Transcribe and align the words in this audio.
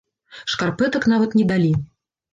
Шкарпэтак 0.53 1.05
нават 1.13 1.39
не 1.41 1.45
далі. 1.55 1.71